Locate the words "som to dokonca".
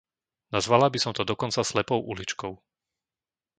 1.03-1.61